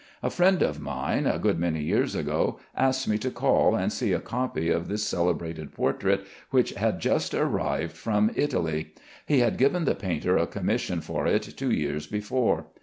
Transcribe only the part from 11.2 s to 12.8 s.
it two years before.